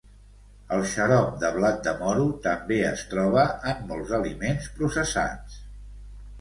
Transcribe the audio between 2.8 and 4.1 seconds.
es troba en